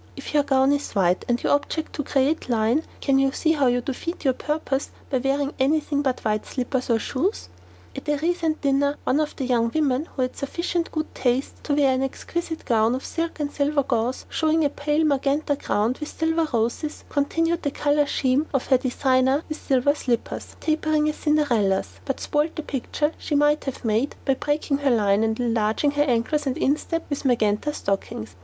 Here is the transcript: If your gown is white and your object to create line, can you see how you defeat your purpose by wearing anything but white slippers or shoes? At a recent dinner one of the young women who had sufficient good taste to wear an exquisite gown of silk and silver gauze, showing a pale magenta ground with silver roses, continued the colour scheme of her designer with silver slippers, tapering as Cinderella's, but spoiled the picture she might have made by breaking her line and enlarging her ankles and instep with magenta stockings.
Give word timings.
If 0.15 0.33
your 0.33 0.41
gown 0.41 0.71
is 0.71 0.93
white 0.93 1.25
and 1.29 1.43
your 1.43 1.53
object 1.53 1.93
to 1.93 2.03
create 2.03 2.49
line, 2.49 2.81
can 3.01 3.19
you 3.19 3.31
see 3.31 3.51
how 3.51 3.67
you 3.67 3.81
defeat 3.81 4.25
your 4.25 4.33
purpose 4.33 4.89
by 5.11 5.19
wearing 5.19 5.53
anything 5.59 6.01
but 6.01 6.21
white 6.25 6.43
slippers 6.47 6.89
or 6.89 6.97
shoes? 6.97 7.49
At 7.95 8.09
a 8.09 8.17
recent 8.17 8.61
dinner 8.61 8.97
one 9.03 9.19
of 9.19 9.35
the 9.35 9.45
young 9.45 9.69
women 9.75 10.05
who 10.07 10.23
had 10.23 10.35
sufficient 10.35 10.91
good 10.91 11.13
taste 11.13 11.63
to 11.65 11.75
wear 11.75 11.93
an 11.93 12.01
exquisite 12.01 12.65
gown 12.65 12.95
of 12.95 13.05
silk 13.05 13.39
and 13.39 13.51
silver 13.53 13.83
gauze, 13.83 14.25
showing 14.27 14.65
a 14.65 14.71
pale 14.71 15.05
magenta 15.05 15.55
ground 15.55 15.99
with 15.99 16.09
silver 16.09 16.47
roses, 16.51 17.03
continued 17.07 17.61
the 17.61 17.69
colour 17.69 18.07
scheme 18.07 18.47
of 18.55 18.65
her 18.65 18.79
designer 18.79 19.43
with 19.49 19.61
silver 19.61 19.93
slippers, 19.93 20.55
tapering 20.59 21.09
as 21.09 21.15
Cinderella's, 21.17 21.99
but 22.05 22.19
spoiled 22.19 22.55
the 22.55 22.63
picture 22.63 23.11
she 23.19 23.35
might 23.35 23.65
have 23.65 23.85
made 23.85 24.15
by 24.25 24.33
breaking 24.33 24.79
her 24.79 24.89
line 24.89 25.23
and 25.23 25.39
enlarging 25.39 25.91
her 25.91 26.01
ankles 26.03 26.47
and 26.47 26.57
instep 26.57 27.07
with 27.07 27.23
magenta 27.23 27.71
stockings. 27.71 28.35